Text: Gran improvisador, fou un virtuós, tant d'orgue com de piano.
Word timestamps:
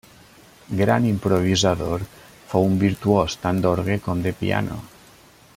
Gran 0.79 1.05
improvisador, 1.09 2.07
fou 2.53 2.67
un 2.71 2.81
virtuós, 2.87 3.39
tant 3.45 3.63
d'orgue 3.67 4.03
com 4.09 4.29
de 4.29 4.37
piano. 4.45 4.83